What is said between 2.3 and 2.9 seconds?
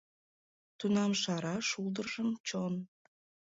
чон.